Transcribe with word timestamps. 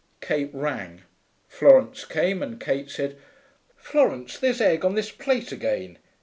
Kate 0.19 0.49
rang. 0.51 1.03
Florence 1.47 2.05
came 2.05 2.41
and 2.41 2.59
Kate 2.59 2.89
said, 2.89 3.19
'Florence, 3.77 4.39
there's 4.39 4.59
egg 4.59 4.83
on 4.83 4.95
this 4.95 5.11
plate 5.11 5.51
again. 5.51 5.99